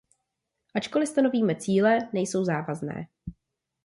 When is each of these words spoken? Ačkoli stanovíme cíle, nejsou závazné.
Ačkoli 0.75 1.07
stanovíme 1.07 1.55
cíle, 1.55 2.09
nejsou 2.13 2.45
závazné. 2.45 3.07